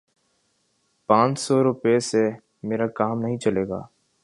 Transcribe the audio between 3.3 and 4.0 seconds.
چلے گا